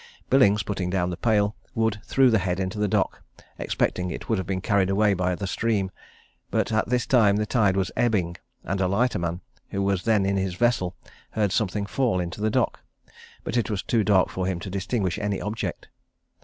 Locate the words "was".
7.77-7.91, 9.83-10.01, 13.69-13.83